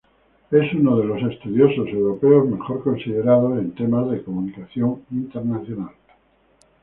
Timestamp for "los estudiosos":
1.05-1.87